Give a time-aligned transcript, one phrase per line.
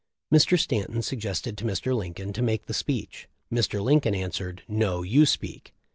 [0.33, 0.57] Mr.
[0.57, 1.95] Stanton suggested to Mr.
[1.95, 3.27] Lincoln to make the speech.
[3.53, 3.83] Mr.
[3.83, 4.63] Lincoln answered.
[4.67, 5.75] 'No, you speak.'